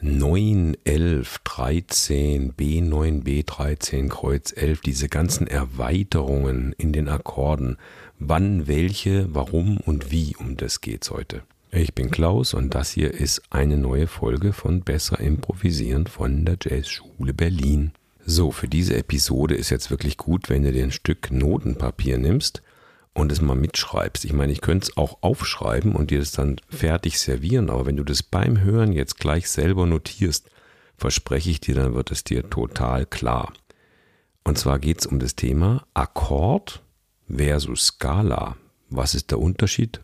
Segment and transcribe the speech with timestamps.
[0.00, 7.78] 9, 11, 13, B9, B13, Kreuz 11, diese ganzen Erweiterungen in den Akkorden.
[8.20, 11.42] Wann, welche, warum und wie, um das geht's heute.
[11.72, 16.58] Ich bin Klaus und das hier ist eine neue Folge von Besser Improvisieren von der
[16.62, 17.90] Jazzschule Berlin.
[18.24, 22.62] So, für diese Episode ist jetzt wirklich gut, wenn du dir ein Stück Notenpapier nimmst
[23.18, 24.24] und es mal mitschreibst.
[24.24, 27.96] Ich meine, ich könnte es auch aufschreiben und dir das dann fertig servieren, aber wenn
[27.96, 30.48] du das beim Hören jetzt gleich selber notierst,
[30.96, 33.52] verspreche ich dir, dann wird es dir total klar.
[34.44, 36.82] Und zwar geht es um das Thema Akkord
[37.28, 38.56] versus Skala.
[38.88, 40.00] Was ist der Unterschied?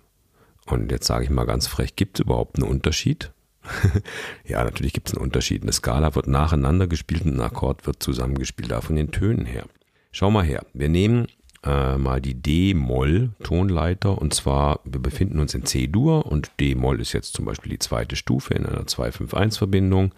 [0.66, 3.32] Und jetzt sage ich mal ganz frech, gibt es überhaupt einen Unterschied?
[4.44, 5.62] ja, natürlich gibt es einen Unterschied.
[5.62, 9.66] Eine Skala wird nacheinander gespielt und ein Akkord wird zusammengespielt, da von den Tönen her.
[10.10, 11.28] Schau mal her, wir nehmen
[11.64, 17.34] äh, mal die D-Moll-Tonleiter und zwar, wir befinden uns in C-Dur und D-Moll ist jetzt
[17.34, 20.12] zum Beispiel die zweite Stufe in einer 2-5-1-Verbindung.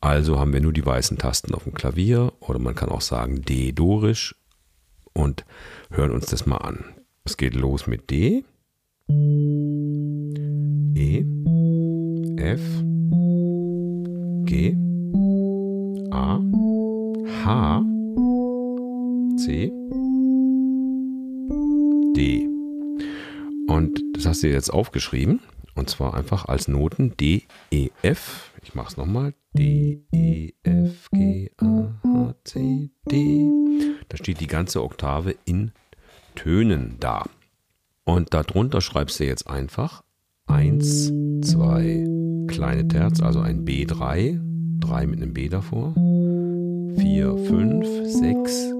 [0.00, 3.42] Also haben wir nur die weißen Tasten auf dem Klavier oder man kann auch sagen
[3.42, 4.34] D-Dorisch
[5.12, 5.44] und
[5.90, 6.84] hören uns das mal an.
[7.24, 8.44] Es geht los mit D,
[10.96, 11.24] E,
[12.36, 12.60] F,
[14.44, 14.76] G,
[16.10, 16.40] A,
[17.44, 17.82] H,
[19.38, 19.72] C,
[24.34, 25.38] hast du jetzt aufgeschrieben.
[25.76, 28.50] Und zwar einfach als Noten D, E, F.
[28.64, 29.32] Ich mache es nochmal.
[29.56, 33.48] D, E, F, G, A, H, C, D.
[34.08, 35.70] Da steht die ganze Oktave in
[36.34, 37.26] Tönen da.
[38.02, 40.02] Und darunter schreibst du jetzt einfach
[40.46, 41.12] 1,
[41.42, 44.40] 2, kleine Terz, also ein B3,
[44.80, 48.72] 3 mit einem B davor, 4, 5, 6,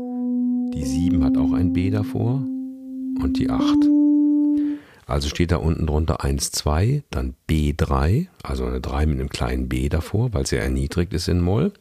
[0.74, 2.44] die 7 hat auch ein B davor,
[3.22, 3.93] und die 8.
[5.06, 9.68] Also steht da unten drunter 1, 2, dann B3, also eine 3 mit einem kleinen
[9.68, 11.72] B davor, weil es ja erniedrigt ist in Moll.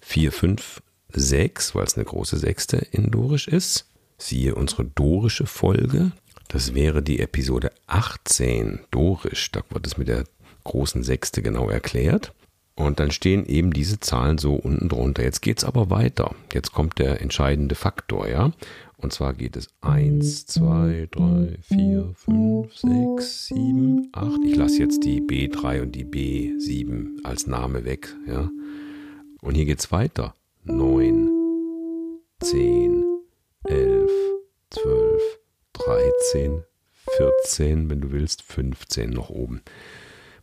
[0.00, 3.86] 4, 5, 6, weil es eine große Sechste in Dorisch ist.
[4.18, 6.12] Siehe unsere dorische Folge.
[6.48, 9.50] Das wäre die Episode 18 Dorisch.
[9.50, 10.24] Da wird es mit der
[10.64, 12.32] großen Sechste genau erklärt.
[12.76, 15.22] Und dann stehen eben diese Zahlen so unten drunter.
[15.22, 16.34] Jetzt geht es aber weiter.
[16.52, 18.52] Jetzt kommt der entscheidende Faktor, ja.
[19.04, 24.40] Und zwar geht es 1, 2, 3, 4, 5, 6, 7, 8.
[24.46, 28.16] Ich lasse jetzt die B3 und die B7 als Name weg.
[28.26, 28.50] Ja?
[29.42, 30.34] Und hier geht es weiter.
[30.62, 31.28] 9,
[32.40, 33.04] 10,
[33.64, 34.10] 11,
[34.70, 35.22] 12,
[35.74, 36.64] 13,
[37.18, 39.60] 14, wenn du willst, 15 noch oben.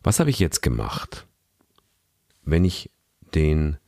[0.04, 1.26] Was habe ich jetzt gemacht?
[2.44, 2.92] Wenn ich
[3.34, 3.78] den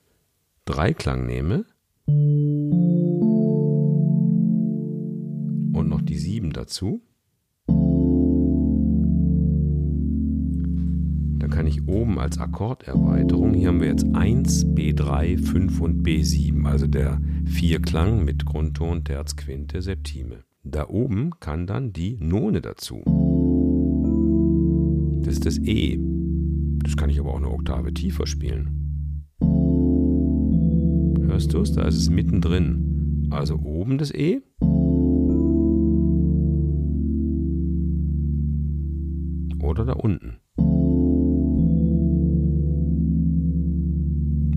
[0.65, 1.65] Dreiklang nehme,
[5.75, 7.03] und noch die 7 dazu.
[11.39, 16.65] Dann kann ich oben als Akkorderweiterung, hier haben wir jetzt 1, B3, 5 und B7,
[16.65, 20.45] also der Vierklang mit Grundton, Terz, Quinte, Septime.
[20.63, 23.03] Da oben kann dann die None dazu.
[25.23, 25.99] Das ist das E.
[26.83, 28.85] Das kann ich aber auch eine Oktave tiefer spielen.
[31.27, 31.73] Hörst du es?
[31.73, 33.29] Da ist es mittendrin.
[33.31, 34.41] Also oben das E
[39.75, 40.39] oder da unten.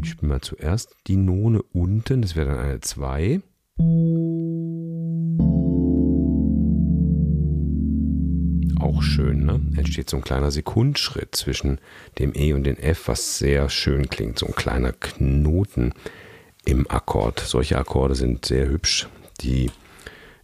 [0.04, 3.42] Ich spiele mal zuerst die None unten, das wäre dann eine 2.
[8.80, 9.60] Auch schön, ne?
[9.76, 11.80] Entsteht so ein kleiner Sekundschritt zwischen
[12.20, 14.38] dem E und dem F, was sehr schön klingt.
[14.38, 15.94] So ein kleiner Knoten
[16.64, 17.40] im Akkord.
[17.40, 19.08] Solche Akkorde sind sehr hübsch.
[19.42, 19.72] Die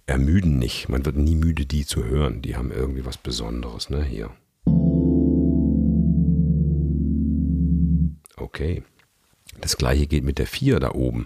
[0.08, 0.90] ermüden nicht.
[0.90, 2.42] Man wird nie müde, die zu hören.
[2.42, 4.04] Die haben irgendwie was Besonderes, ne?
[4.04, 4.32] Hier.
[8.54, 8.84] Okay.
[9.62, 11.26] Das gleiche geht mit der 4 da oben.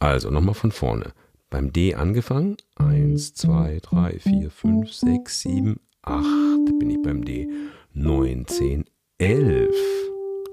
[0.00, 1.12] Also nochmal von vorne.
[1.48, 2.56] Beim D angefangen.
[2.76, 6.24] 1, 2, 3, 4, 5, 6, 7, 8.
[6.80, 7.48] Bin ich beim D.
[7.92, 8.86] 9, 10,
[9.18, 9.72] 11.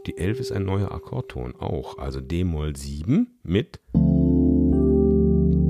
[0.06, 1.98] Die 11 ist ein neuer Akkordton auch.
[1.98, 3.80] Also D-Moll 7 mit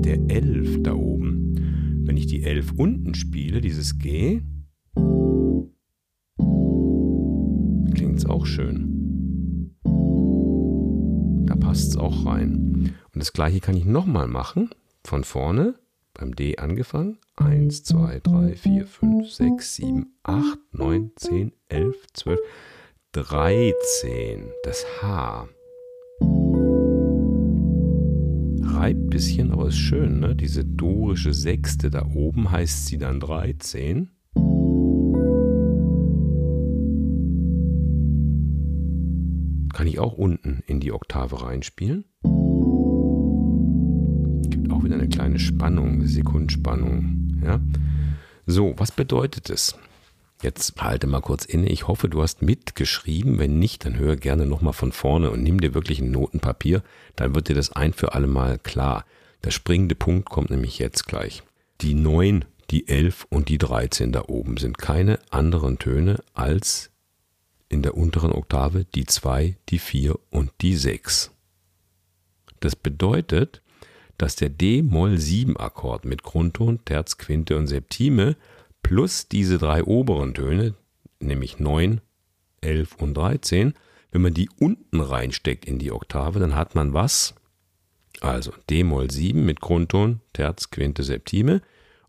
[0.04, 2.02] der 11 da oben.
[2.04, 4.42] Wenn ich die 11 unten spiele, dieses G,
[7.94, 8.91] klingt es auch schön
[11.72, 12.94] passt es auch rein.
[13.14, 14.68] Und das gleiche kann ich nochmal machen.
[15.04, 15.74] Von vorne,
[16.12, 17.16] beim D angefangen.
[17.36, 22.40] 1, 2, 3, 4, 5, 6, 7, 8, 9, 10, 11, 12,
[23.12, 24.50] 13.
[24.64, 25.48] Das H.
[28.60, 30.36] Reibt bisschen, aber ist schön, ne?
[30.36, 34.10] Diese dorische Sechste da oben heißt sie dann 13.
[39.72, 42.04] kann ich auch unten in die Oktave reinspielen.
[44.50, 47.40] Gibt auch wieder eine kleine Spannung, Sekundenspannung.
[47.44, 47.60] Ja?
[48.46, 49.76] So, was bedeutet es?
[50.42, 51.68] Jetzt halte mal kurz inne.
[51.68, 53.38] Ich hoffe, du hast mitgeschrieben.
[53.38, 56.82] Wenn nicht, dann höre gerne nochmal von vorne und nimm dir wirklich ein Notenpapier.
[57.14, 59.04] Dann wird dir das ein für alle Mal klar.
[59.44, 61.44] Der springende Punkt kommt nämlich jetzt gleich.
[61.80, 66.91] Die 9, die 11 und die 13 da oben sind keine anderen Töne als
[67.72, 71.32] in der unteren Oktave die 2, die 4 und die 6.
[72.60, 73.62] Das bedeutet,
[74.18, 78.36] dass der D-Moll-7-Akkord mit Grundton, Terz, Quinte und Septime
[78.82, 80.74] plus diese drei oberen Töne,
[81.18, 82.00] nämlich 9,
[82.60, 83.74] 11 und 13,
[84.12, 87.34] wenn man die unten reinsteckt in die Oktave, dann hat man was?
[88.20, 91.62] Also D-Moll 7 mit Grundton, Terz, Quinte, Septime.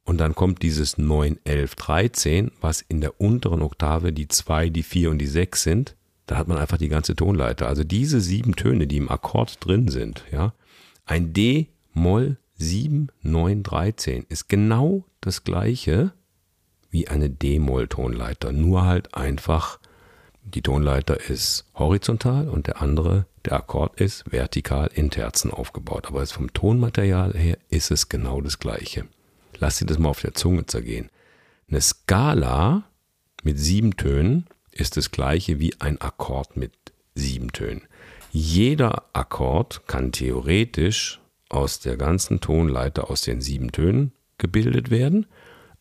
[0.06, 4.84] Und dann kommt dieses 9, 11, 13, was in der unteren Oktave die 2, die
[4.84, 5.96] 4 und die 6 sind.
[6.26, 7.68] Da hat man einfach die ganze Tonleiter.
[7.68, 10.54] Also diese sieben Töne, die im Akkord drin sind, ja.
[11.06, 16.14] Ein D, Moll 7, 9, 13 ist genau das gleiche
[16.92, 19.80] wie eine D-Moll-Tonleiter, nur halt einfach
[20.44, 26.08] die Tonleiter ist horizontal und der andere, der Akkord ist vertikal in Terzen aufgebaut.
[26.08, 29.06] Aber vom Tonmaterial her ist es genau das gleiche.
[29.64, 31.10] Lass dir das mal auf der Zunge zergehen.
[31.70, 32.84] Eine Skala
[33.44, 36.74] mit sieben Tönen ist das gleiche wie ein Akkord mit
[37.16, 37.84] sieben Tönen.
[38.34, 45.28] Jeder Akkord kann theoretisch aus der ganzen Tonleiter aus den sieben Tönen gebildet werden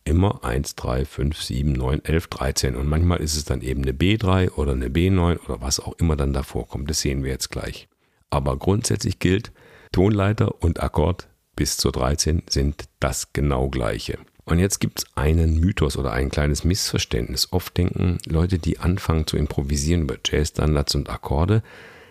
[0.05, 2.75] immer 1, 3, 5, 7, 9, 11, 13.
[2.77, 6.15] Und manchmal ist es dann eben eine B3 oder eine B9 oder was auch immer
[6.15, 6.89] dann davor kommt.
[6.89, 7.89] Das sehen wir jetzt gleich.
[8.29, 9.51] Aber grundsätzlich gilt,
[9.91, 14.17] Tonleiter und Akkord bis zur 13 sind das genau gleiche.
[14.45, 17.51] Und jetzt gibt es einen Mythos oder ein kleines Missverständnis.
[17.51, 21.63] Oft denken Leute, die anfangen zu improvisieren über Jazz-Standards und Akkorde,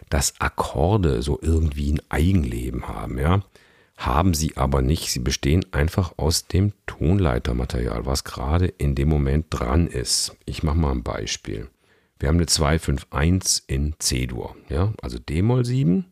[0.08, 3.42] dass Akkorde so irgendwie ein Eigenleben haben, ja
[4.06, 5.10] haben sie aber nicht.
[5.10, 10.36] Sie bestehen einfach aus dem Tonleitermaterial, was gerade in dem Moment dran ist.
[10.44, 11.68] Ich mache mal ein Beispiel.
[12.18, 16.04] Wir haben eine 251 in C-Dur, ja, also D-Moll 7,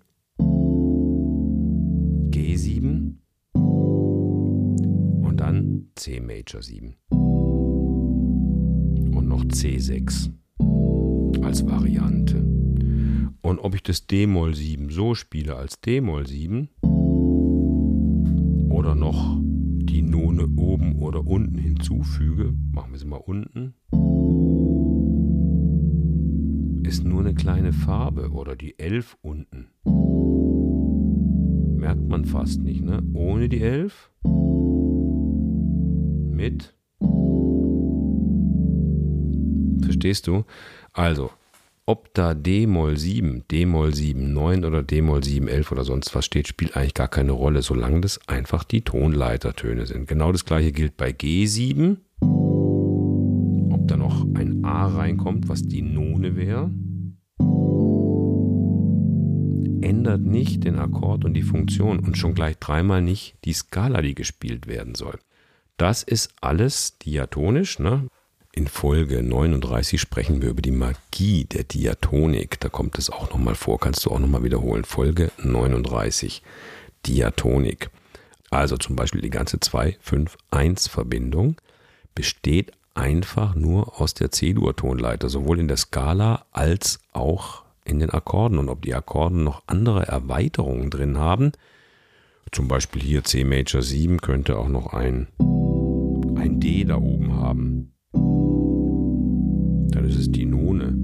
[2.31, 3.20] G7 und dann
[5.95, 6.95] C Major 7
[9.13, 10.31] und noch C6
[11.43, 12.45] als Variante.
[13.43, 16.69] Und ob ich das D-Moll 7 so spiele als D-Moll 7
[18.71, 23.75] oder noch die None oben oder unten hinzufüge, machen wir sie mal unten,
[26.87, 29.69] ist nur eine kleine Farbe oder die 11 unten.
[31.79, 33.03] Merkt man fast nicht, ne?
[33.15, 34.11] Ohne die 11,
[36.41, 36.75] mit.
[39.83, 40.45] Verstehst du?
[40.93, 41.31] Also,
[41.87, 46.49] ob da D-Moll 7, D-Moll 7, 9 oder D-Moll 7, 11 oder sonst was steht,
[46.49, 50.09] spielt eigentlich gar keine Rolle, solange das einfach die Tonleitertöne sind.
[50.09, 51.97] Genau das gleiche gilt bei G7.
[52.21, 56.71] Ob da noch ein A reinkommt, was die None wäre,
[59.83, 64.15] ändert nicht den Akkord und die Funktion und schon gleich dreimal nicht die Skala, die
[64.15, 65.19] gespielt werden soll.
[65.81, 68.07] Das ist alles diatonisch, ne?
[68.53, 72.61] In Folge 39 sprechen wir über die Magie der Diatonik.
[72.61, 74.85] Da kommt es auch nochmal vor, kannst du auch nochmal wiederholen.
[74.85, 76.43] Folge 39,
[77.07, 77.89] Diatonik.
[78.51, 81.57] Also zum Beispiel die ganze 2-5-1-Verbindung
[82.15, 88.59] besteht einfach nur aus der C-Dur-Tonleiter, sowohl in der Skala als auch in den Akkorden.
[88.59, 91.53] Und ob die Akkorden noch andere Erweiterungen drin haben,
[92.53, 95.29] zum Beispiel hier C Major 7 könnte auch noch ein,
[96.41, 97.91] ein D da oben haben
[100.01, 100.97] dann ist es die None.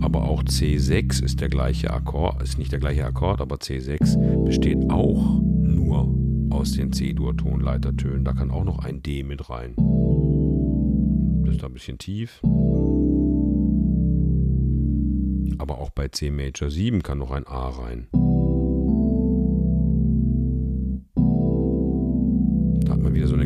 [0.00, 4.90] Aber auch C6 ist der gleiche Akkord, ist nicht der gleiche Akkord, aber C6 besteht
[4.90, 6.14] auch nur
[6.50, 8.24] aus den C-Dur-Tonleitertönen.
[8.24, 9.74] Da kann auch noch ein D mit rein.
[11.44, 12.40] Das ist da ein bisschen tief.
[15.58, 18.08] Aber auch bei C Major 7 kann noch ein A rein.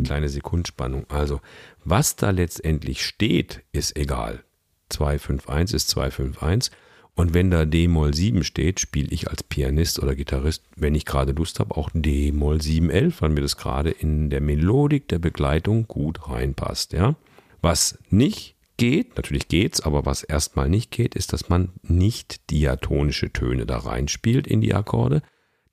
[0.07, 1.07] Kleine Sekundenspannung.
[1.09, 1.41] Also,
[1.85, 4.45] was da letztendlich steht, ist egal.
[4.89, 6.73] 251 ist 251.
[7.15, 11.33] Und wenn da D-Moll 7 steht, spiele ich als Pianist oder Gitarrist, wenn ich gerade
[11.33, 16.29] Lust habe, auch D-Moll 711, weil mir das gerade in der Melodik der Begleitung gut
[16.29, 16.93] reinpasst.
[16.93, 17.17] Ja?
[17.63, 23.33] Was nicht geht, natürlich geht's, aber was erstmal nicht geht, ist, dass man nicht diatonische
[23.33, 25.23] Töne da reinspielt in die Akkorde.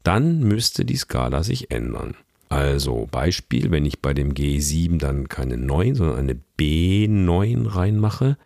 [0.03, 2.15] Dann müsste die Skala sich ändern.
[2.53, 8.38] Also Beispiel, wenn ich bei dem G7 dann keine 9, sondern eine B9 reinmache,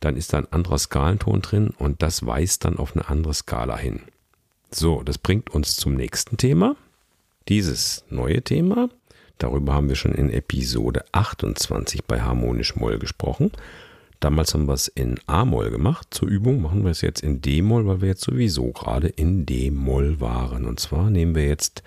[0.00, 3.76] dann ist da ein anderer Skalenton drin und das weist dann auf eine andere Skala
[3.76, 4.00] hin.
[4.72, 6.74] So, das bringt uns zum nächsten Thema.
[7.48, 8.88] Dieses neue Thema,
[9.38, 13.52] darüber haben wir schon in Episode 28 bei Harmonisch Moll gesprochen.
[14.18, 16.08] Damals haben wir es in A-Moll gemacht.
[16.10, 20.20] Zur Übung machen wir es jetzt in D-Moll, weil wir jetzt sowieso gerade in D-Moll
[20.20, 20.64] waren.
[20.64, 21.84] Und zwar nehmen wir jetzt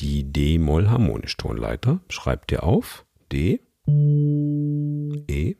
[0.00, 2.00] die D-Moll-Harmonisch-Tonleiter.
[2.08, 5.54] Schreibt ihr auf D, E,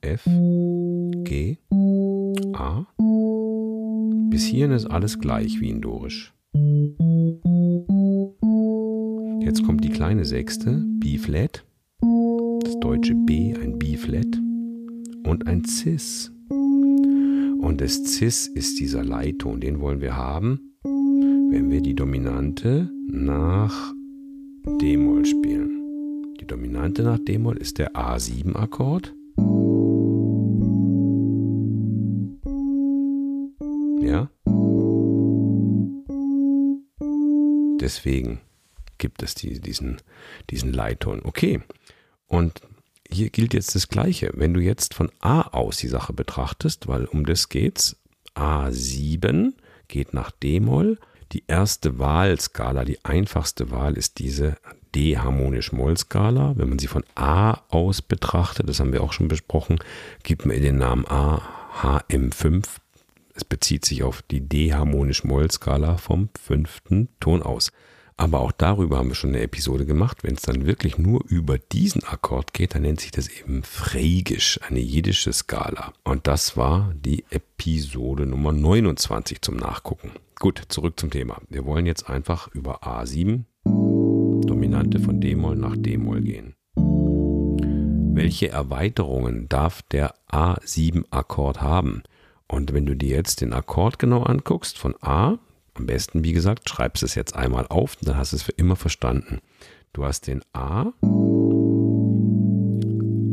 [0.00, 0.24] F,
[1.24, 1.58] G,
[2.54, 2.86] A.
[4.30, 6.32] Bis hierhin ist alles gleich wie in Dorisch.
[9.44, 11.64] Jetzt kommt die kleine Sechste, B-Flat.
[12.62, 14.40] Das deutsche B, ein B-Flat.
[15.24, 16.32] Und ein Cis.
[16.48, 23.92] Und das Cis ist dieser Leitton, den wollen wir haben, wenn wir die Dominante nach
[24.80, 26.34] D-Moll spielen.
[26.40, 29.14] Die Dominante nach D-Moll ist der A7-Akkord.
[34.00, 34.30] Ja?
[37.80, 38.40] Deswegen
[38.96, 39.98] gibt es die, diesen,
[40.48, 41.20] diesen Leitton.
[41.22, 41.60] Okay.
[42.26, 42.62] Und
[43.10, 44.30] hier gilt jetzt das Gleiche.
[44.34, 47.96] Wenn du jetzt von A aus die Sache betrachtest, weil um das geht's,
[48.34, 49.52] A7
[49.88, 50.98] geht nach D-Moll.
[51.32, 54.56] Die erste Wahlskala, die einfachste Wahl ist diese
[54.94, 56.54] D-harmonisch-Moll-Skala.
[56.56, 59.78] Wenn man sie von A aus betrachtet, das haben wir auch schon besprochen,
[60.22, 61.40] gibt man den Namen A
[61.80, 62.66] HM5.
[63.34, 67.72] Es bezieht sich auf die D-harmonisch-Moll-Skala vom fünften Ton aus.
[68.18, 70.18] Aber auch darüber haben wir schon eine Episode gemacht.
[70.22, 74.60] Wenn es dann wirklich nur über diesen Akkord geht, dann nennt sich das eben Phrygisch,
[74.68, 75.94] eine jiddische Skala.
[76.04, 80.12] Und das war die Episode Nummer 29 zum Nachgucken.
[80.42, 81.40] Gut, zurück zum Thema.
[81.50, 86.56] Wir wollen jetzt einfach über A7, Dominante von D-Moll nach D-Moll gehen.
[88.12, 92.02] Welche Erweiterungen darf der A7-Akkord haben?
[92.48, 95.38] Und wenn du dir jetzt den Akkord genau anguckst, von A,
[95.74, 98.74] am besten, wie gesagt, schreibst es jetzt einmal auf, dann hast du es für immer
[98.74, 99.38] verstanden.
[99.92, 100.92] Du hast den A.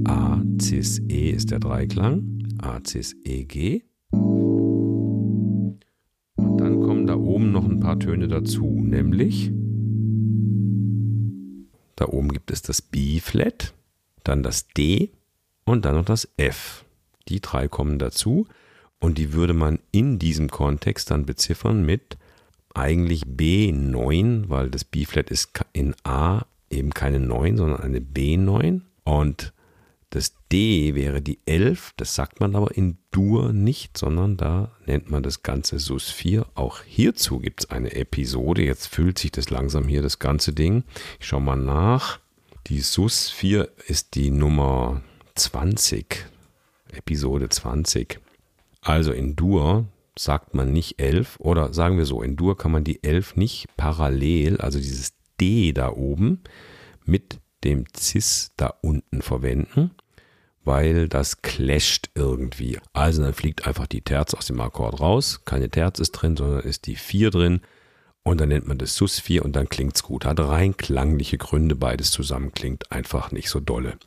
[0.05, 2.43] A, Cis, E ist der Dreiklang.
[2.61, 3.88] A, Cis, E, G.
[7.89, 9.51] paar Töne dazu, nämlich
[11.95, 13.73] da oben gibt es das B-Flat,
[14.23, 15.09] dann das D
[15.65, 16.85] und dann noch das F.
[17.29, 18.45] Die drei kommen dazu
[18.99, 22.19] und die würde man in diesem Kontext dann beziffern mit
[22.75, 28.81] eigentlich B9, weil das B-Flat ist in A eben keine 9, sondern eine B9.
[29.03, 29.51] Und
[30.09, 35.11] das D wäre die 11, das sagt man aber in Dur nicht, sondern da nennt
[35.11, 36.47] man das Ganze Sus 4.
[36.55, 38.63] Auch hierzu gibt es eine Episode.
[38.63, 40.83] Jetzt füllt sich das langsam hier, das ganze Ding.
[41.19, 42.19] Ich schaue mal nach.
[42.67, 45.01] Die Sus 4 ist die Nummer
[45.35, 46.25] 20,
[46.91, 48.19] Episode 20.
[48.81, 49.85] Also in Dur
[50.17, 53.67] sagt man nicht 11 oder sagen wir so, in Dur kann man die 11 nicht
[53.77, 56.41] parallel, also dieses D da oben,
[57.05, 59.91] mit dem Cis da unten verwenden,
[60.69, 62.77] weil das clasht irgendwie.
[62.93, 66.59] Also dann fliegt einfach die Terz aus dem Akkord raus, keine Terz ist drin, sondern
[66.59, 67.61] ist die 4 drin
[68.21, 70.25] und dann nennt man das Sus 4 und dann klingt es gut.
[70.25, 73.97] Hat rein klangliche Gründe, beides zusammen klingt einfach nicht so dolle.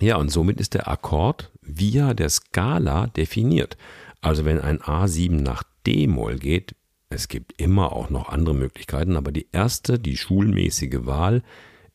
[0.00, 3.76] Ja, und somit ist der Akkord via der Skala definiert.
[4.22, 6.76] Also wenn ein A7 nach D-Moll geht,
[7.10, 11.42] es gibt immer auch noch andere Möglichkeiten, aber die erste, die schulmäßige Wahl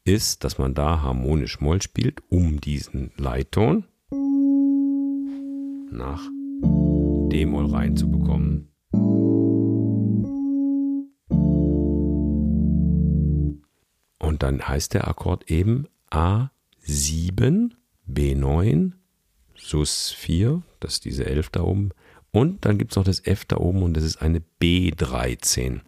[0.05, 3.85] ist, dass man da harmonisch Moll spielt, um diesen Leitton
[5.91, 6.21] nach
[7.29, 8.69] D-Moll reinzubekommen.
[14.19, 17.71] Und dann heißt der Akkord eben A7,
[18.09, 18.91] B9,
[19.55, 21.91] Sus 4, das ist diese 11 da oben,
[22.31, 25.81] und dann gibt es noch das F da oben und das ist eine B13.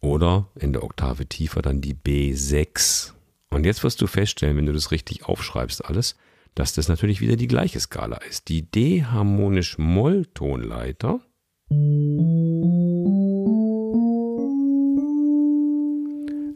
[0.00, 3.15] Oder in der Oktave tiefer dann die B6.
[3.50, 6.16] Und jetzt wirst du feststellen, wenn du das richtig aufschreibst alles,
[6.54, 8.48] dass das natürlich wieder die gleiche Skala ist.
[8.48, 11.20] Die D-harmonisch-Moll-Tonleiter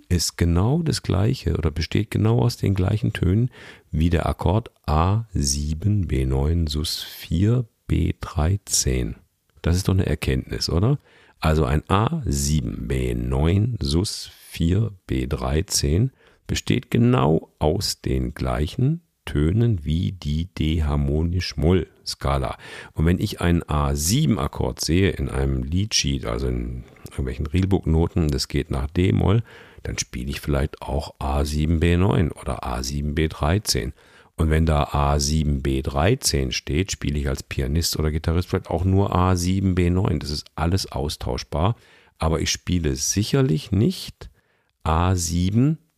[0.08, 3.50] ist genau das gleiche oder besteht genau aus den gleichen Tönen
[3.90, 9.14] wie der Akkord A7, B9, Sus 4, B13.
[9.62, 10.98] Das ist doch eine Erkenntnis, oder?
[11.40, 16.10] Also ein A7, B9, Sus 4, B13
[16.50, 22.58] besteht genau aus den gleichen Tönen wie die D-harmonisch-Moll-Skala.
[22.92, 28.72] Und wenn ich einen A7-Akkord sehe in einem Leadsheet, also in irgendwelchen Reelbook-Noten, das geht
[28.72, 29.44] nach D-Moll,
[29.84, 33.92] dann spiele ich vielleicht auch A7B9 oder A7B13.
[34.34, 40.18] Und wenn da A7B13 steht, spiele ich als Pianist oder Gitarrist vielleicht auch nur A7B9.
[40.18, 41.76] Das ist alles austauschbar.
[42.18, 44.30] Aber ich spiele sicherlich nicht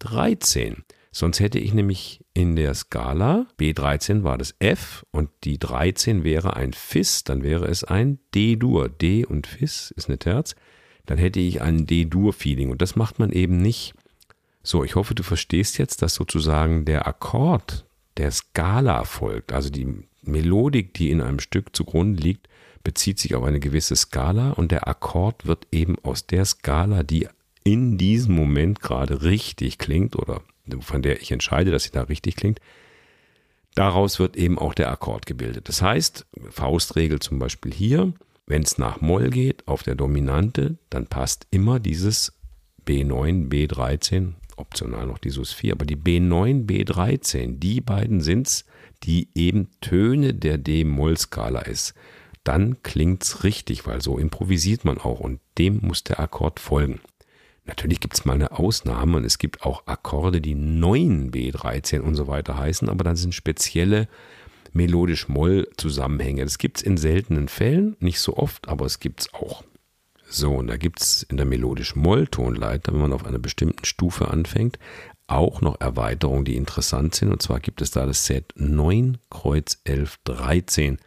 [0.04, 0.82] A713.
[1.14, 6.56] Sonst hätte ich nämlich in der Skala, B13 war das F und die 13 wäre
[6.56, 8.88] ein Fis, dann wäre es ein D-Dur.
[8.88, 10.54] D und Fis ist eine Terz.
[11.04, 13.92] Dann hätte ich ein D-Dur-Feeling und das macht man eben nicht.
[14.62, 17.84] So, ich hoffe, du verstehst jetzt, dass sozusagen der Akkord
[18.16, 19.52] der Skala folgt.
[19.52, 22.48] Also die Melodik, die in einem Stück zugrunde liegt,
[22.84, 27.28] bezieht sich auf eine gewisse Skala und der Akkord wird eben aus der Skala, die
[27.64, 30.42] in diesem Moment gerade richtig klingt oder
[30.80, 32.60] von der ich entscheide, dass sie da richtig klingt,
[33.74, 35.68] daraus wird eben auch der Akkord gebildet.
[35.68, 38.12] Das heißt, Faustregel zum Beispiel hier,
[38.46, 42.32] wenn es nach Moll geht auf der Dominante, dann passt immer dieses
[42.86, 48.64] B9, B13 optional noch die SUS4, aber die B9, B13, die beiden sind es,
[49.02, 51.94] die eben Töne der D-Moll-Skala ist.
[52.44, 57.00] Dann klingt es richtig, weil so improvisiert man auch und dem muss der Akkord folgen.
[57.64, 62.16] Natürlich gibt es mal eine Ausnahme und es gibt auch Akkorde, die 9 B13 und
[62.16, 64.08] so weiter heißen, aber dann sind spezielle
[64.72, 66.44] melodisch-Moll-Zusammenhänge.
[66.44, 69.62] Das gibt es in seltenen Fällen, nicht so oft, aber es gibt es auch.
[70.28, 74.78] So, und da gibt es in der melodisch-Moll-Tonleiter, wenn man auf einer bestimmten Stufe anfängt,
[75.26, 77.30] auch noch Erweiterungen, die interessant sind.
[77.30, 80.98] Und zwar gibt es da das Set 9 Kreuz 11 13.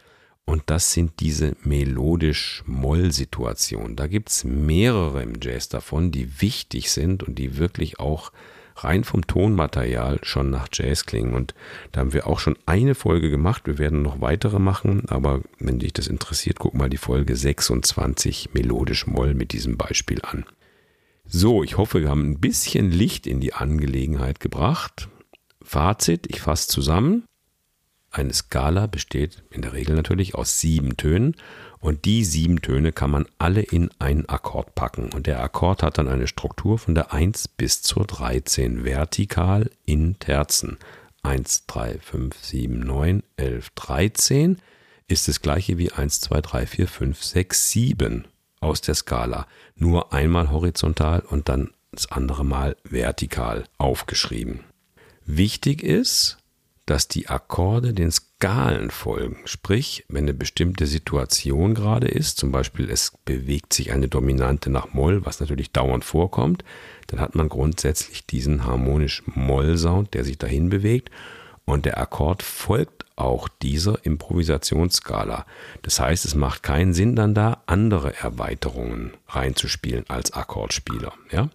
[0.46, 3.96] Und das sind diese melodisch-Moll-Situationen.
[3.96, 8.30] Da gibt es mehrere im Jazz davon, die wichtig sind und die wirklich auch
[8.76, 11.34] rein vom Tonmaterial schon nach Jazz klingen.
[11.34, 11.54] Und
[11.90, 13.66] da haben wir auch schon eine Folge gemacht.
[13.66, 18.50] Wir werden noch weitere machen, aber wenn dich das interessiert, guck mal die Folge 26
[18.52, 20.44] melodisch Moll mit diesem Beispiel an.
[21.24, 25.08] So, ich hoffe, wir haben ein bisschen Licht in die Angelegenheit gebracht.
[25.60, 27.24] Fazit, ich fasse zusammen.
[28.16, 31.36] Eine Skala besteht in der Regel natürlich aus sieben Tönen
[31.80, 35.12] und die sieben Töne kann man alle in einen Akkord packen.
[35.12, 40.18] Und der Akkord hat dann eine Struktur von der 1 bis zur 13 vertikal in
[40.18, 40.78] Terzen.
[41.24, 44.62] 1, 3, 5, 7, 9, 11, 13
[45.08, 48.24] ist das gleiche wie 1, 2, 3, 4, 5, 6, 7
[48.60, 49.46] aus der Skala.
[49.74, 54.60] Nur einmal horizontal und dann das andere Mal vertikal aufgeschrieben.
[55.26, 56.38] Wichtig ist,
[56.86, 59.38] dass die Akkorde den Skalen folgen.
[59.44, 64.94] Sprich, wenn eine bestimmte Situation gerade ist, zum Beispiel es bewegt sich eine Dominante nach
[64.94, 66.64] Moll, was natürlich dauernd vorkommt,
[67.08, 71.10] dann hat man grundsätzlich diesen harmonisch Moll-Sound, der sich dahin bewegt
[71.66, 75.46] und der Akkord folgt auch dieser Improvisationsskala.
[75.82, 81.12] Das heißt, es macht keinen Sinn, dann da andere Erweiterungen reinzuspielen als Akkordspieler.
[81.32, 81.48] Ja?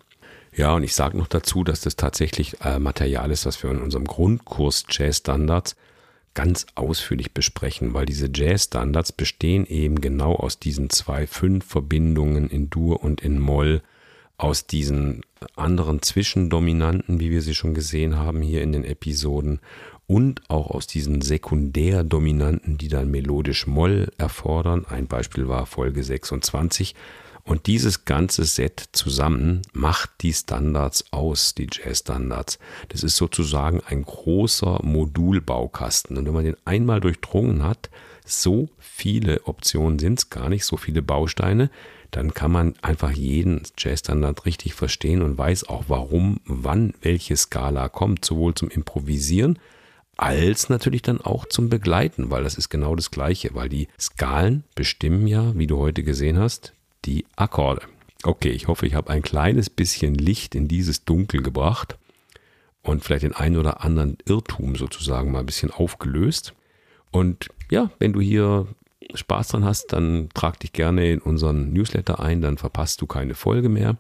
[0.54, 3.82] Ja, und ich sage noch dazu, dass das tatsächlich äh, Material ist, was wir in
[3.82, 5.76] unserem Grundkurs Jazz Standards
[6.34, 12.70] ganz ausführlich besprechen, weil diese Jazz Standards bestehen eben genau aus diesen zwei Fünf-Verbindungen in
[12.70, 13.82] Dur und in Moll,
[14.42, 15.22] aus diesen
[15.56, 19.60] anderen Zwischendominanten, wie wir sie schon gesehen haben hier in den Episoden,
[20.08, 24.86] und auch aus diesen Sekundärdominanten, die dann melodisch Moll erfordern.
[24.90, 26.96] Ein Beispiel war Folge 26
[27.44, 32.60] und dieses ganze Set zusammen macht die Standards aus, die Jazz-Standards.
[32.90, 36.18] Das ist sozusagen ein großer Modulbaukasten.
[36.18, 37.90] Und wenn man den einmal durchdrungen hat,
[38.26, 41.70] so viele Optionen sind es gar nicht, so viele Bausteine,
[42.12, 47.90] dann kann man einfach jeden Jazz-Standard richtig verstehen und weiß auch, warum, wann welche Skala
[47.90, 49.58] kommt, sowohl zum Improvisieren
[50.18, 54.64] als natürlich dann auch zum Begleiten, weil das ist genau das Gleiche, weil die Skalen
[54.76, 56.74] bestimmen ja, wie du heute gesehen hast,
[57.06, 57.82] die Akkorde.
[58.24, 61.98] Okay, ich hoffe, ich habe ein kleines bisschen Licht in dieses Dunkel gebracht
[62.84, 66.54] und vielleicht den einen oder anderen Irrtum sozusagen mal ein bisschen aufgelöst.
[67.12, 68.68] Und ja, wenn du hier
[69.14, 73.34] Spaß dran hast, dann trag dich gerne in unseren Newsletter ein, dann verpasst du keine
[73.34, 73.98] Folge mehr.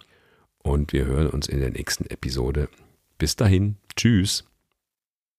[0.64, 2.70] Und wir hören uns in der nächsten Episode.
[3.18, 4.51] Bis dahin, tschüss.